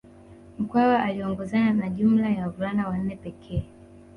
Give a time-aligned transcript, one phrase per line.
[0.59, 3.63] Mkwawa aliongozana na jumla ya wavulana wanne pekee